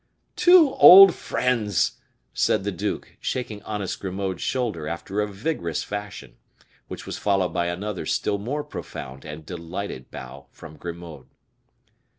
[0.35, 1.99] "Two old friends!"
[2.33, 6.37] said the duke, shaking honest Grimaud's shoulder after a vigorous fashion;
[6.87, 11.27] which was followed by another still more profound and delighted bow from Grimaud.